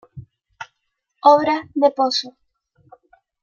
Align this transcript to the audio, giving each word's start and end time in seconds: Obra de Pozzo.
Obra 1.33 1.55
de 1.81 1.89
Pozzo. 1.99 2.29